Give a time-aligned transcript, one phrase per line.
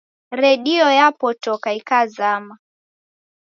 [0.41, 2.53] Redio yapotoka ikazama